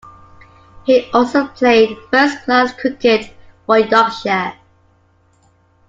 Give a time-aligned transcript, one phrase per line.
[0.83, 3.31] He also played first-class cricket
[3.67, 4.53] for Yorkshire.